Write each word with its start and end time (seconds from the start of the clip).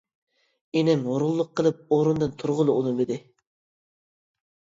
ئىنىم 0.79 1.03
ھۇرۇنلۇق 1.09 1.51
قىلىپ 1.59 1.83
ئورنىدىن 1.99 2.33
تۇرغىلى 2.41 2.75
ئۇنمىدى. 2.79 3.19